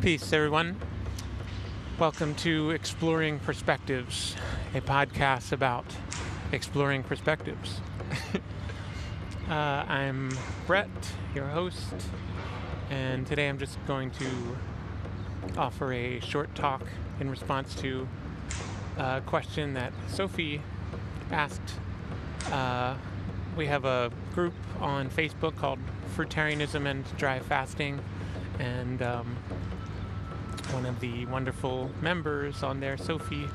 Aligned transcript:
Peace, 0.00 0.32
everyone. 0.32 0.76
Welcome 1.98 2.36
to 2.36 2.70
Exploring 2.70 3.40
Perspectives, 3.40 4.36
a 4.72 4.80
podcast 4.80 5.50
about 5.50 5.84
exploring 6.52 7.02
perspectives. 7.02 7.80
uh, 9.48 9.52
I'm 9.52 10.30
Brett, 10.68 10.88
your 11.34 11.46
host, 11.46 11.94
and 12.90 13.26
today 13.26 13.48
I'm 13.48 13.58
just 13.58 13.84
going 13.88 14.12
to 14.12 14.56
offer 15.56 15.92
a 15.92 16.20
short 16.20 16.54
talk 16.54 16.82
in 17.18 17.28
response 17.28 17.74
to 17.76 18.06
a 18.98 19.20
question 19.26 19.74
that 19.74 19.92
Sophie 20.06 20.62
asked. 21.32 21.74
Uh, 22.52 22.94
we 23.56 23.66
have 23.66 23.84
a 23.84 24.12
group 24.32 24.54
on 24.78 25.10
Facebook 25.10 25.56
called 25.56 25.80
Fruitarianism 26.16 26.86
and 26.88 27.04
Dry 27.16 27.40
Fasting, 27.40 27.98
and 28.60 29.02
um, 29.02 29.36
one 30.72 30.86
of 30.86 31.00
the 31.00 31.26
wonderful 31.26 31.90
members 32.00 32.62
on 32.62 32.80
there, 32.80 32.96
Sophie, 32.96 33.48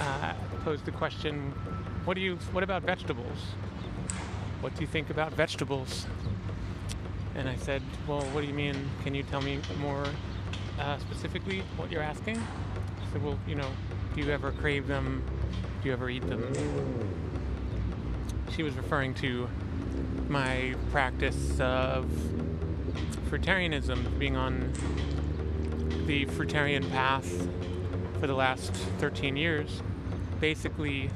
uh, 0.00 0.34
posed 0.64 0.84
the 0.84 0.90
question: 0.90 1.52
"What 2.04 2.14
do 2.14 2.20
you? 2.20 2.36
What 2.52 2.62
about 2.62 2.82
vegetables? 2.82 3.38
What 4.60 4.74
do 4.74 4.80
you 4.82 4.86
think 4.86 5.10
about 5.10 5.32
vegetables?" 5.32 6.06
And 7.34 7.48
I 7.48 7.56
said, 7.56 7.82
"Well, 8.06 8.22
what 8.32 8.42
do 8.42 8.46
you 8.46 8.54
mean? 8.54 8.76
Can 9.02 9.14
you 9.14 9.22
tell 9.22 9.40
me 9.40 9.60
more 9.78 10.06
uh, 10.78 10.98
specifically 10.98 11.62
what 11.76 11.90
you're 11.90 12.02
asking?" 12.02 12.38
I 12.38 13.12
said, 13.12 13.22
"Well, 13.22 13.38
you 13.46 13.54
know, 13.54 13.68
do 14.14 14.20
you 14.20 14.30
ever 14.30 14.52
crave 14.52 14.86
them? 14.86 15.22
Do 15.82 15.88
you 15.88 15.92
ever 15.92 16.08
eat 16.08 16.26
them?" 16.28 16.42
She 18.54 18.62
was 18.62 18.74
referring 18.74 19.14
to 19.14 19.48
my 20.28 20.74
practice 20.92 21.58
of 21.60 22.06
fruitarianism, 23.30 24.18
being 24.18 24.36
on 24.36 24.72
the 26.10 26.26
fruitarian 26.26 26.90
path 26.90 27.46
for 28.18 28.26
the 28.26 28.34
last 28.34 28.72
13 28.98 29.36
years. 29.36 29.80
Basically, 30.40 31.08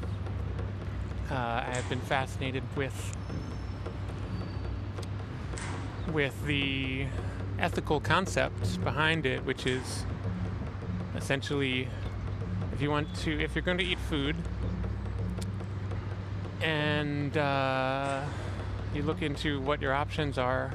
uh, 1.33 1.35
I 1.35 1.73
have 1.73 1.89
been 1.89 2.01
fascinated 2.03 2.63
with 2.77 3.17
with 6.13 6.47
the 6.47 7.07
ethical 7.59 7.99
concept 7.99 8.85
behind 8.85 9.27
it, 9.27 9.45
which 9.45 9.67
is 9.67 10.05
essentially 11.17 11.89
if 12.73 12.81
you 12.81 12.89
want 12.89 13.13
to, 13.17 13.43
if 13.43 13.57
you're 13.57 13.63
going 13.63 13.79
to 13.79 13.85
eat 13.85 13.99
food 13.99 14.37
and 16.63 17.37
uh, 17.37 18.23
you 18.95 19.03
look 19.03 19.23
into 19.23 19.61
what 19.63 19.83
your 19.83 19.93
options 19.93 20.39
are 20.39 20.73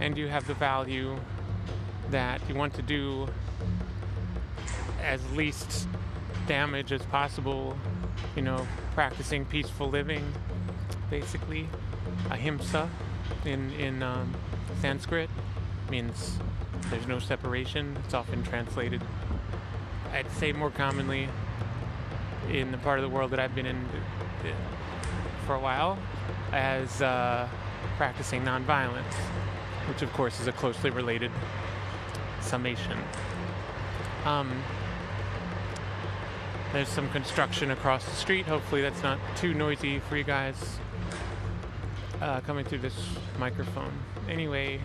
and 0.00 0.16
you 0.16 0.28
have 0.28 0.46
the 0.46 0.54
value 0.54 1.18
that 2.10 2.40
you 2.48 2.54
want 2.54 2.74
to 2.74 2.82
do 2.82 3.28
as 5.02 5.20
least 5.32 5.88
damage 6.46 6.92
as 6.92 7.02
possible, 7.02 7.76
you 8.34 8.42
know, 8.42 8.66
practicing 8.94 9.44
peaceful 9.44 9.88
living, 9.88 10.32
basically. 11.10 11.68
Ahimsa 12.30 12.88
in, 13.44 13.70
in 13.72 14.02
um, 14.02 14.34
Sanskrit 14.80 15.30
means 15.90 16.38
there's 16.90 17.06
no 17.06 17.18
separation. 17.18 17.96
It's 18.04 18.14
often 18.14 18.42
translated, 18.42 19.02
I'd 20.12 20.30
say 20.32 20.52
more 20.52 20.70
commonly, 20.70 21.28
in 22.50 22.72
the 22.72 22.78
part 22.78 22.98
of 22.98 23.02
the 23.02 23.14
world 23.14 23.30
that 23.32 23.40
I've 23.40 23.54
been 23.54 23.66
in 23.66 23.84
for 25.46 25.54
a 25.54 25.60
while, 25.60 25.98
as 26.52 27.02
uh, 27.02 27.48
practicing 27.96 28.42
nonviolence, 28.42 29.14
which 29.86 30.02
of 30.02 30.12
course 30.12 30.40
is 30.40 30.46
a 30.46 30.52
closely 30.52 30.90
related 30.90 31.30
summation. 32.48 32.98
Um, 34.24 34.50
there's 36.72 36.88
some 36.88 37.08
construction 37.10 37.70
across 37.70 38.04
the 38.04 38.14
street. 38.16 38.46
Hopefully, 38.46 38.82
that's 38.82 39.02
not 39.02 39.18
too 39.36 39.54
noisy 39.54 40.00
for 40.00 40.16
you 40.16 40.24
guys 40.24 40.78
uh, 42.20 42.40
coming 42.40 42.64
through 42.64 42.78
this 42.78 42.94
microphone. 43.38 43.92
Anyway, 44.28 44.80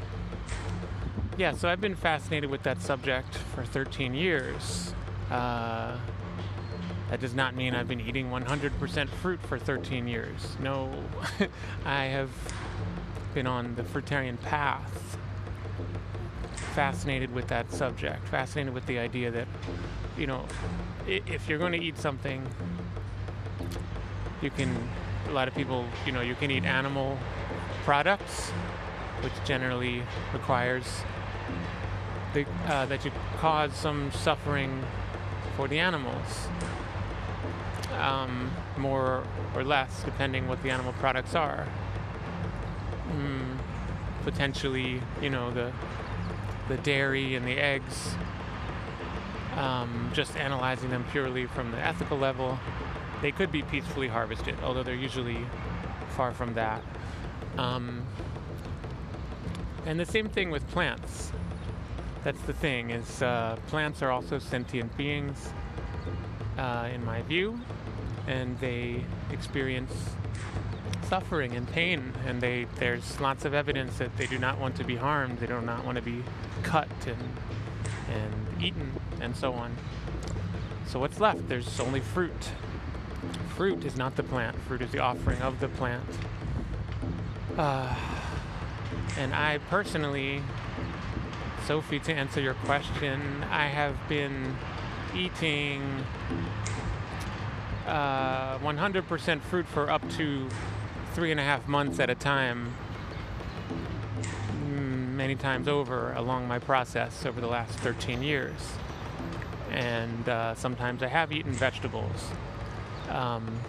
yeah, 1.38 1.53
so 1.53 1.69
I've 1.69 1.81
been 1.81 1.96
fascinated 1.96 2.50
with 2.50 2.63
that 2.63 2.81
subject 2.81 3.35
for 3.35 3.63
13 3.63 4.13
years. 4.13 4.94
Uh, 5.31 5.97
that 7.09 7.19
does 7.19 7.34
not 7.34 7.56
mean 7.56 7.75
I've 7.75 7.88
been 7.88 8.01
eating 8.01 8.30
100% 8.30 9.09
fruit 9.09 9.41
for 9.41 9.59
13 9.59 10.07
years. 10.07 10.57
No, 10.62 10.91
I 11.85 12.06
have 12.06 12.30
been 13.34 13.47
on 13.47 13.75
the 13.75 13.84
fruitarian 13.84 14.40
path 14.41 15.18
fascinated 16.56 17.34
with 17.34 17.47
that 17.47 17.72
subject, 17.72 18.28
fascinated 18.28 18.74
with 18.74 18.86
the 18.86 19.00
idea 19.00 19.31
that, 19.31 19.47
you 20.18 20.28
know, 20.28 20.46
if 21.08 21.47
you're 21.47 21.59
going 21.59 21.74
to 21.74 21.81
eat 21.81 21.97
something, 21.97 22.46
you 24.41 24.50
can, 24.50 24.75
a 25.28 25.31
lot 25.31 25.47
of 25.47 25.56
people, 25.56 25.86
you 26.06 26.12
know, 26.12 26.22
you 26.22 26.36
can 26.36 26.52
eat 26.52 26.66
animal 26.66 27.18
products, 27.84 28.50
which 29.22 29.34
generally 29.46 30.03
requires 30.34 30.86
the, 32.34 32.46
uh, 32.68 32.86
that 32.86 33.06
you 33.06 33.12
cause 33.38 33.74
some 33.74 34.12
suffering 34.12 34.84
for 35.56 35.68
the 35.68 35.80
animals. 35.80 36.47
Um, 38.00 38.50
more 38.78 39.24
or 39.56 39.63
less, 39.63 40.03
depending 40.03 40.47
what 40.47 40.62
the 40.63 40.72
animal 40.72 40.94
products 40.94 41.36
are. 41.36 41.68
Mm, 43.12 43.58
potentially, 44.24 45.00
you 45.22 45.30
know, 45.30 45.52
the 45.52 45.72
the 46.68 46.78
dairy 46.78 47.35
and 47.35 47.47
the 47.47 47.57
eggs, 47.57 48.16
um, 49.56 50.12
just 50.13 50.35
analyzing 50.38 50.90
them 50.90 51.06
purely 51.12 51.46
from 51.46 51.72
the 51.72 51.78
ethical 51.78 52.18
level, 52.18 52.59
they 53.22 53.31
could 53.31 53.51
be 53.51 53.62
peacefully 53.63 54.07
harvested, 54.07 54.56
although 54.63 54.84
they're 54.84 54.96
usually 54.96 55.46
far 56.16 56.31
from 56.31 56.53
that. 56.56 56.84
Um, 57.57 58.03
and 59.85 60.00
the 60.00 60.06
same 60.06 60.29
thing 60.29 60.50
with 60.50 60.68
plants. 60.69 61.31
That's 62.24 62.41
the 62.44 62.53
thing 62.53 62.91
is 62.91 63.22
uh, 63.22 63.57
plants 63.68 64.01
are 64.01 64.12
also 64.12 64.40
sentient 64.40 64.95
beings, 64.95 65.50
uh, 66.57 66.90
in 66.94 67.03
my 67.03 67.22
view, 67.24 67.59
and 68.28 68.57
they 68.59 69.03
experience 69.31 69.94
suffering 71.13 71.56
and 71.56 71.68
pain, 71.72 72.12
and 72.25 72.41
they 72.41 72.66
there's 72.79 73.22
lots 73.22 73.46
of 73.46 73.53
evidence 73.53 74.00
that 74.00 74.18
they 74.18 74.25
do 74.25 74.40
not 74.40 74.57
want 74.57 74.75
to 74.75 74.84
be 74.84 74.96
harmed. 74.96 75.38
They 75.38 75.46
do 75.46 75.62
not 75.62 75.85
want 75.85 75.96
to 75.97 76.01
be 76.01 76.24
cut 76.63 76.90
and 77.06 77.24
and 78.09 78.63
eaten 78.63 78.91
and 79.22 79.35
so 79.35 79.53
on. 79.53 79.75
So 80.88 81.00
what's 81.00 81.19
left? 81.19 81.47
There's 81.47 81.79
only 81.79 82.00
fruit. 82.00 82.50
Fruit 83.56 83.85
is 83.85 83.96
not 83.96 84.16
the 84.16 84.24
plant. 84.24 84.57
Fruit 84.62 84.81
is 84.81 84.90
the 84.90 84.97
offering 84.97 85.40
of 85.44 85.59
the 85.59 85.68
plant. 85.68 86.03
Uh, 87.59 87.95
and 89.16 89.35
I 89.35 89.59
personally, 89.69 90.41
Sophie, 91.68 92.00
to 92.00 92.12
answer 92.12 92.41
your 92.41 92.56
question, 92.56 93.44
I 93.51 93.68
have 93.68 93.95
been 94.09 94.56
eating 95.16 95.84
uh, 97.85 98.57
100% 98.57 99.41
fruit 99.41 99.68
for 99.68 99.91
up 99.91 100.09
to 100.13 100.50
three 101.13 101.29
and 101.29 101.40
a 101.40 101.44
half 101.44 101.68
months 101.68 102.00
at 102.00 102.09
a 102.09 102.16
time, 102.16 102.74
mm, 104.66 105.13
many 105.13 105.35
times 105.35 105.68
over 105.68 106.12
along 106.13 106.47
my 106.47 106.57
process 106.57 107.25
over 107.25 107.40
the 107.40 107.47
last 107.47 107.78
13 107.79 108.24
years. 108.24 108.59
And 109.72 110.28
uh, 110.28 110.56
sometimes 110.56 111.03
I 111.03 111.07
have 111.07 111.31
eaten 111.31 111.51
vegetables. 111.51 112.29
Um, 113.09 113.59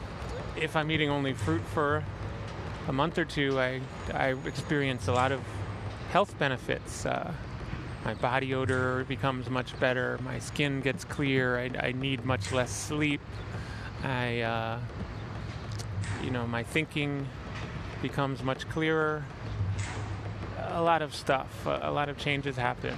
if 0.57 0.75
I'm 0.75 0.91
eating 0.91 1.11
only 1.11 1.35
fruit 1.35 1.63
for 1.73 2.03
a 2.89 2.93
month 2.93 3.19
or 3.19 3.25
two, 3.25 3.61
I, 3.61 3.81
I 4.13 4.35
experience 4.47 5.09
a 5.09 5.13
lot 5.13 5.31
of 5.31 5.41
health 6.11 6.39
benefits. 6.39 7.05
Uh, 7.05 7.33
my 8.05 8.15
body 8.15 8.55
odor 8.55 9.05
becomes 9.05 9.51
much 9.51 9.79
better. 9.81 10.19
My 10.23 10.39
skin 10.39 10.81
gets 10.81 11.05
clear. 11.05 11.59
I, 11.59 11.89
I 11.89 11.93
need 11.93 12.25
much 12.25 12.53
less 12.53 12.71
sleep. 12.71 13.21
I 14.03 14.41
uh, 14.41 14.79
you 16.25 16.31
know, 16.31 16.47
my 16.47 16.63
thinking 16.63 17.29
becomes 18.01 18.43
much 18.43 18.69
clearer. 18.71 19.25
A 20.69 20.83
lot 20.83 21.03
of 21.03 21.15
stuff, 21.15 21.67
a, 21.67 21.91
lot 21.91 22.09
of 22.09 22.17
changes 22.19 22.57
happen. 22.57 22.97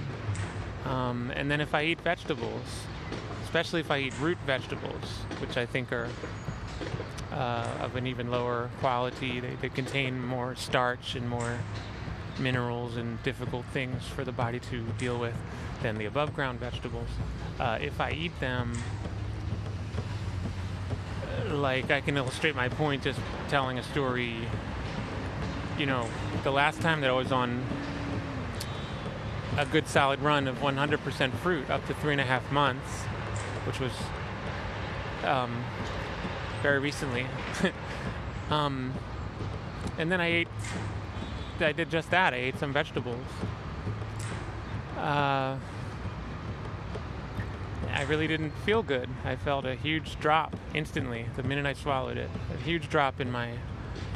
Um, 0.85 1.31
and 1.35 1.51
then 1.51 1.59
if 1.59 1.75
I 1.75 1.83
eat 1.83 2.01
vegetables, 2.01 2.63
especially 3.43 3.81
if 3.81 3.91
I 3.91 3.99
eat 3.99 4.13
root 4.19 4.37
vegetables, 4.45 5.03
which 5.39 5.57
I 5.57 5.65
think 5.65 5.91
are 5.91 6.09
uh, 7.31 7.67
of 7.81 7.95
an 7.95 8.07
even 8.07 8.31
lower 8.31 8.69
quality, 8.79 9.39
they, 9.39 9.55
they 9.61 9.69
contain 9.69 10.25
more 10.25 10.55
starch 10.55 11.15
and 11.15 11.29
more 11.29 11.59
minerals 12.39 12.95
and 12.95 13.21
difficult 13.23 13.65
things 13.73 14.03
for 14.07 14.23
the 14.23 14.31
body 14.31 14.59
to 14.59 14.81
deal 14.97 15.19
with 15.19 15.35
than 15.81 15.97
the 15.97 16.05
above 16.05 16.33
ground 16.33 16.59
vegetables. 16.59 17.09
Uh, 17.59 17.77
if 17.81 17.99
I 17.99 18.11
eat 18.11 18.39
them, 18.39 18.73
like 21.57 21.91
I 21.91 22.01
can 22.01 22.15
illustrate 22.17 22.55
my 22.55 22.69
point 22.69 23.03
just 23.03 23.19
telling 23.49 23.77
a 23.77 23.83
story. 23.83 24.35
You 25.77 25.85
know, 25.85 26.07
the 26.43 26.51
last 26.51 26.81
time 26.81 27.01
that 27.01 27.09
I 27.09 27.13
was 27.13 27.31
on 27.31 27.63
a 29.57 29.65
good 29.65 29.87
solid 29.87 30.21
run 30.21 30.47
of 30.47 30.57
100% 30.57 31.33
fruit 31.37 31.69
up 31.69 31.85
to 31.87 31.93
three 31.95 32.11
and 32.11 32.21
a 32.21 32.25
half 32.25 32.51
months, 32.51 33.03
which 33.65 33.79
was 33.79 33.91
um, 35.23 35.63
very 36.61 36.79
recently. 36.79 37.25
um, 38.49 38.93
and 39.97 40.11
then 40.11 40.21
I 40.21 40.27
ate, 40.27 40.47
I 41.59 41.71
did 41.71 41.89
just 41.89 42.11
that. 42.11 42.33
I 42.33 42.37
ate 42.37 42.59
some 42.59 42.71
vegetables. 42.71 43.25
Uh, 44.97 45.57
I 47.97 48.03
really 48.03 48.27
didn't 48.27 48.51
feel 48.63 48.83
good. 48.83 49.09
I 49.25 49.35
felt 49.35 49.65
a 49.65 49.73
huge 49.73 50.19
drop 50.19 50.55
instantly 50.75 51.25
the 51.35 51.41
minute 51.41 51.65
I 51.65 51.73
swallowed 51.73 52.17
it. 52.17 52.29
A 52.53 52.61
huge 52.61 52.89
drop 52.89 53.19
in 53.19 53.31
my 53.31 53.53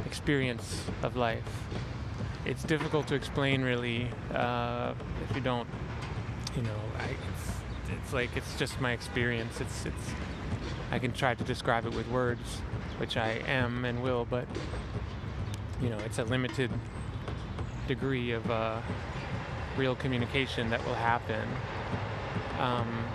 experience 0.06 0.84
of 1.02 1.16
life. 1.16 1.44
It's 2.46 2.64
difficult 2.64 3.08
to 3.08 3.16
explain, 3.16 3.64
really, 3.64 4.08
uh, 4.36 4.94
if 5.28 5.36
you 5.36 5.42
don't, 5.42 5.68
you 6.56 6.62
know. 6.62 6.80
I, 7.00 7.06
it's, 7.06 7.52
it's 7.92 8.14
like 8.14 8.38
it's 8.38 8.56
just 8.60 8.80
my 8.80 8.92
experience. 8.92 9.60
It's 9.60 9.88
it's. 9.88 10.12
I 10.92 11.00
can 11.00 11.12
try 11.12 11.34
to 11.34 11.44
describe 11.44 11.88
it 11.88 11.96
with 11.96 12.08
words, 12.10 12.60
which 12.98 13.18
I 13.18 13.42
am 13.48 13.84
and 13.84 14.04
will, 14.04 14.28
but 14.30 14.46
you 15.82 15.90
know, 15.90 15.98
it's 16.06 16.20
a 16.20 16.24
limited 16.24 16.70
degree 17.88 18.32
of 18.32 18.52
uh, 18.52 18.80
real 19.76 19.96
communication 19.96 20.70
that 20.70 20.86
will 20.86 20.94
happen. 20.94 21.48
Um, 22.60 23.06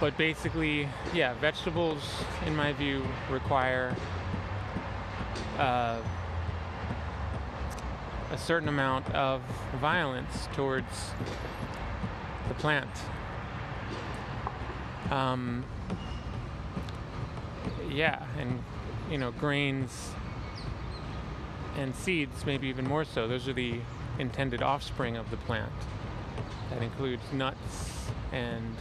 but 0.00 0.16
basically, 0.18 0.88
yeah, 1.14 1.34
vegetables, 1.34 2.02
in 2.44 2.54
my 2.54 2.72
view, 2.72 3.02
require 3.30 3.94
uh, 5.58 5.98
a 8.30 8.38
certain 8.38 8.68
amount 8.68 9.08
of 9.14 9.40
violence 9.80 10.48
towards 10.52 11.12
the 12.48 12.54
plant. 12.54 12.90
Um, 15.10 15.64
yeah, 17.90 18.24
and 18.38 18.62
you 19.10 19.18
know, 19.18 19.30
grains 19.30 20.10
and 21.76 21.94
seeds, 21.94 22.44
maybe 22.44 22.68
even 22.68 22.86
more 22.86 23.04
so. 23.04 23.28
Those 23.28 23.48
are 23.48 23.52
the 23.52 23.80
intended 24.18 24.62
offspring 24.62 25.16
of 25.16 25.30
the 25.30 25.36
plant. 25.36 25.72
That 26.70 26.82
includes 26.82 27.22
nuts 27.32 28.08
and 28.32 28.74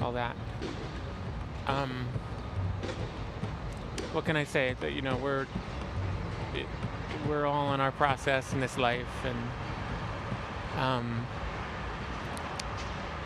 all 0.00 0.12
that. 0.12 0.36
Um, 1.66 2.06
what 4.12 4.24
can 4.24 4.36
I 4.36 4.44
say? 4.44 4.76
That 4.80 4.92
you 4.92 5.02
know 5.02 5.16
we're 5.16 5.46
it, 6.54 6.66
we're 7.28 7.46
all 7.46 7.72
in 7.74 7.80
our 7.80 7.92
process 7.92 8.52
in 8.52 8.60
this 8.60 8.76
life, 8.78 9.06
and 9.24 10.80
um, 10.80 11.26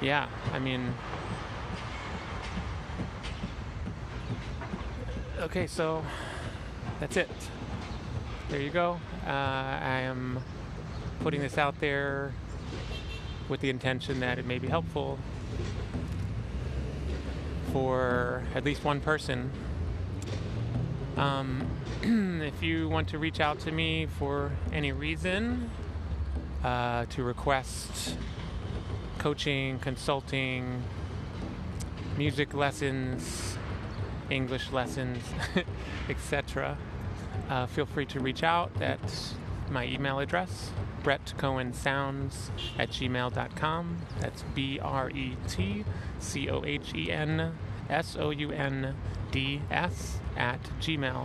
yeah, 0.01 0.29
I 0.53 0.59
mean. 0.59 0.95
Okay, 5.41 5.67
so 5.67 6.05
that's 6.99 7.17
it. 7.17 7.31
There 8.49 8.61
you 8.61 8.71
go. 8.71 8.99
Uh, 9.25 9.31
I 9.31 10.01
am 10.01 10.41
putting 11.21 11.41
this 11.41 11.59
out 11.59 11.79
there 11.81 12.33
with 13.49 13.61
the 13.61 13.71
intention 13.71 14.21
that 14.21 14.39
it 14.39 14.47
may 14.47 14.59
be 14.59 14.69
helpful 14.69 15.19
for 17.73 18.43
at 18.55 18.65
least 18.65 18.85
one 18.85 19.01
person. 19.01 19.51
Um, 21.17 21.67
if 22.43 22.63
you 22.63 22.89
want 22.89 23.09
to 23.09 23.19
reach 23.19 23.41
out 23.41 23.59
to 23.61 23.73
me 23.73 24.07
for 24.19 24.53
any 24.73 24.93
reason, 24.93 25.71
uh, 26.63 27.07
to 27.07 27.23
request 27.23 28.17
coaching, 29.19 29.79
consulting, 29.81 30.83
music 32.17 32.55
lessons, 32.55 33.57
English 34.31 34.71
lessons, 34.73 35.23
etc., 36.09 36.77
uh, 37.49 37.67
feel 37.67 37.87
free 37.87 38.07
to 38.07 38.21
reach 38.21 38.43
out 38.43 38.71
at 38.81 39.01
my 39.71 39.85
email 39.87 40.19
address, 40.19 40.71
Brett 41.09 41.33
Cohen 41.39 41.73
Sounds 41.73 42.51
at 42.79 42.91
gmail.com. 42.91 43.97
That's 44.21 44.43
B 44.55 44.79
R 44.79 45.09
E 45.09 45.39
T 45.49 45.87
C 46.19 46.51
O 46.51 46.63
H 46.67 46.93
E 46.95 47.11
N 47.11 47.55
S 47.89 48.15
O 48.21 48.29
U 48.29 48.51
N 48.51 48.95
D 49.31 49.63
S 49.71 50.21
at 50.37 50.61
gmail.com. 50.83 51.25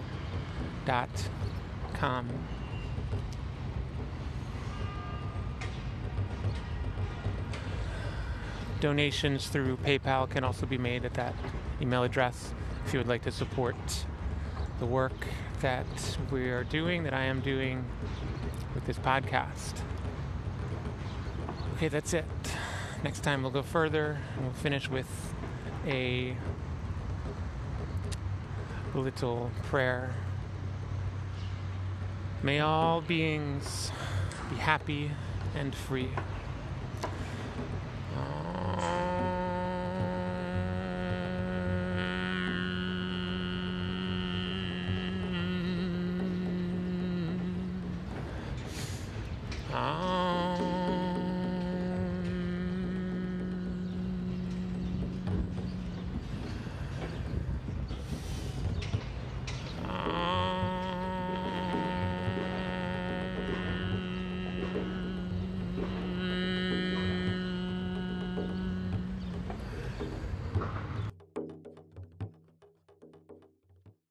Donations 8.80 9.50
through 9.50 9.76
PayPal 9.76 10.30
can 10.30 10.46
also 10.46 10.66
be 10.66 10.78
made 10.78 11.04
at 11.04 11.16
that 11.16 11.36
email 11.82 12.04
address 12.04 12.54
if 12.86 12.94
you 12.94 13.00
would 13.00 13.10
like 13.10 13.24
to 13.24 13.32
support 13.32 13.76
the 14.80 14.86
work 14.86 15.28
that 15.60 15.86
we 16.32 16.50
are 16.52 16.64
doing, 16.64 17.04
that 17.04 17.14
I 17.14 17.26
am 17.26 17.42
doing 17.42 17.84
with 18.74 18.86
this 18.86 18.98
podcast. 18.98 19.82
Okay, 21.76 21.88
that's 21.88 22.14
it. 22.14 22.26
Next 23.04 23.22
time 23.22 23.42
we'll 23.42 23.52
go 23.52 23.62
further 23.62 24.18
and 24.36 24.46
we'll 24.46 24.54
finish 24.54 24.90
with 24.90 25.34
a 25.86 26.38
little 28.94 29.52
prayer. 29.64 30.14
May 32.42 32.60
all 32.60 33.02
beings 33.02 33.92
be 34.50 34.56
happy 34.58 35.12
and 35.56 35.74
free. 35.74 36.10